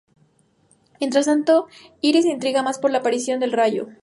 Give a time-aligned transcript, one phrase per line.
[0.99, 1.67] Mientras tanto,
[2.01, 3.89] Iris se intriga más por la aparición de "el Rayo".